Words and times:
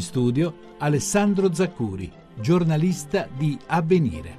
In 0.00 0.06
studio 0.06 0.76
Alessandro 0.78 1.52
Zaccuri 1.52 2.10
giornalista 2.40 3.28
di 3.36 3.58
Avvenire. 3.66 4.38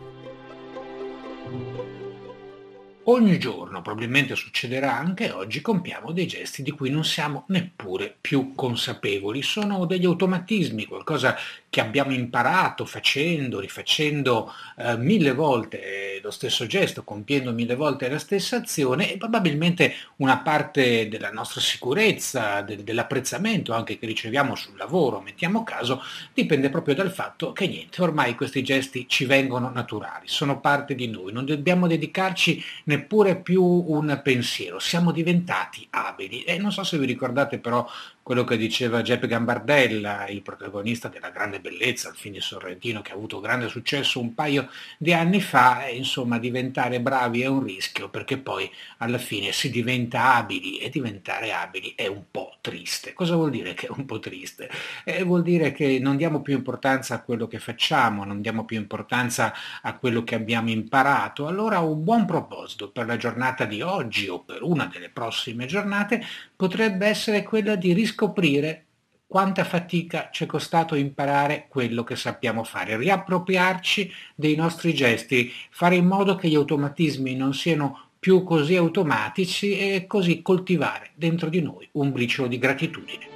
Ogni 3.03 3.37
giorno, 3.37 3.83
probabilmente 3.83 4.35
succederà 4.35 4.97
anche 4.97 5.29
oggi, 5.29 5.61
compiamo 5.61 6.13
dei 6.13 6.25
gesti 6.25 6.63
di 6.63 6.71
cui 6.71 6.89
non 6.89 7.05
siamo 7.05 7.45
neppure 7.49 8.15
più 8.19 8.55
consapevoli. 8.55 9.43
Sono 9.43 9.85
degli 9.85 10.05
automatismi, 10.05 10.87
qualcosa 10.87 11.35
che 11.71 11.79
abbiamo 11.79 12.11
imparato 12.11 12.83
facendo, 12.83 13.61
rifacendo 13.61 14.51
eh, 14.75 14.97
mille 14.97 15.31
volte 15.31 16.19
lo 16.21 16.29
stesso 16.29 16.67
gesto, 16.67 17.05
compiendo 17.05 17.53
mille 17.53 17.75
volte 17.75 18.09
la 18.09 18.19
stessa 18.19 18.57
azione 18.57 19.13
e 19.13 19.17
probabilmente 19.17 19.93
una 20.17 20.39
parte 20.39 21.07
della 21.07 21.31
nostra 21.31 21.61
sicurezza, 21.61 22.59
del, 22.59 22.83
dell'apprezzamento 22.83 23.71
anche 23.71 23.97
che 23.97 24.05
riceviamo 24.05 24.53
sul 24.53 24.75
lavoro, 24.75 25.21
mettiamo 25.21 25.63
caso, 25.63 26.03
dipende 26.33 26.69
proprio 26.69 26.93
dal 26.93 27.09
fatto 27.09 27.53
che 27.53 27.67
niente, 27.67 28.01
ormai 28.01 28.35
questi 28.35 28.61
gesti 28.63 29.07
ci 29.07 29.23
vengono 29.23 29.69
naturali, 29.69 30.27
sono 30.27 30.59
parte 30.59 30.93
di 30.93 31.07
noi, 31.07 31.31
non 31.31 31.45
dobbiamo 31.45 31.87
dedicarci 31.87 32.61
neppure 32.83 33.37
più 33.37 33.63
un 33.63 34.19
pensiero, 34.21 34.77
siamo 34.79 35.13
diventati 35.13 35.87
abili. 35.91 36.43
E 36.43 36.57
non 36.57 36.73
so 36.73 36.83
se 36.83 36.97
vi 36.97 37.05
ricordate 37.05 37.59
però 37.59 37.87
quello 38.21 38.43
che 38.43 38.57
diceva 38.57 39.01
Giuseppe 39.01 39.27
Gambardella, 39.27 40.27
il 40.27 40.41
protagonista 40.41 41.07
della 41.07 41.29
grande 41.29 41.59
bellezza, 41.61 42.09
il 42.09 42.15
film 42.15 42.33
di 42.33 42.41
Sorrentino 42.41 43.01
che 43.01 43.11
ha 43.11 43.15
avuto 43.15 43.39
grande 43.39 43.69
successo 43.69 44.19
un 44.19 44.33
paio 44.33 44.69
di 44.97 45.13
anni 45.13 45.39
fa, 45.39 45.87
insomma 45.87 46.39
diventare 46.39 46.99
bravi 46.99 47.41
è 47.41 47.45
un 47.45 47.63
rischio 47.63 48.09
perché 48.09 48.37
poi 48.37 48.69
alla 48.97 49.17
fine 49.17 49.51
si 49.51 49.69
diventa 49.69 50.35
abili 50.35 50.77
e 50.77 50.89
diventare 50.89 51.53
abili 51.53 51.93
è 51.95 52.07
un 52.07 52.23
po' 52.29 52.57
triste. 52.61 53.13
Cosa 53.13 53.35
vuol 53.35 53.51
dire 53.51 53.73
che 53.73 53.87
è 53.87 53.91
un 53.95 54.05
po' 54.05 54.19
triste? 54.19 54.69
Eh, 55.03 55.23
vuol 55.23 55.43
dire 55.43 55.71
che 55.71 55.99
non 55.99 56.17
diamo 56.17 56.41
più 56.41 56.55
importanza 56.55 57.15
a 57.15 57.21
quello 57.21 57.47
che 57.47 57.59
facciamo, 57.59 58.23
non 58.23 58.41
diamo 58.41 58.65
più 58.65 58.77
importanza 58.77 59.53
a 59.81 59.95
quello 59.95 60.23
che 60.23 60.35
abbiamo 60.35 60.69
imparato. 60.69 61.47
Allora 61.47 61.79
un 61.79 62.03
buon 62.03 62.25
proposito 62.25 62.89
per 62.89 63.05
la 63.05 63.17
giornata 63.17 63.65
di 63.65 63.81
oggi 63.81 64.27
o 64.27 64.39
per 64.39 64.63
una 64.63 64.85
delle 64.85 65.09
prossime 65.09 65.65
giornate 65.65 66.23
potrebbe 66.55 67.07
essere 67.07 67.43
quella 67.43 67.75
di 67.75 67.93
riscoprire 67.93 68.85
quanta 69.31 69.63
fatica 69.63 70.27
ci 70.29 70.43
è 70.43 70.45
costato 70.45 70.93
imparare 70.95 71.67
quello 71.69 72.03
che 72.03 72.17
sappiamo 72.17 72.65
fare, 72.65 72.97
riappropriarci 72.97 74.11
dei 74.35 74.57
nostri 74.57 74.93
gesti, 74.93 75.49
fare 75.69 75.95
in 75.95 76.05
modo 76.05 76.35
che 76.35 76.49
gli 76.49 76.55
automatismi 76.55 77.33
non 77.33 77.53
siano 77.53 78.07
più 78.19 78.43
così 78.43 78.75
automatici 78.75 79.77
e 79.77 80.05
così 80.05 80.41
coltivare 80.41 81.11
dentro 81.15 81.47
di 81.47 81.61
noi 81.61 81.87
un 81.93 82.11
briciolo 82.11 82.49
di 82.49 82.57
gratitudine. 82.57 83.29